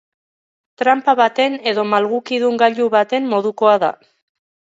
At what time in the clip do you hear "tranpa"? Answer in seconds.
0.81-1.13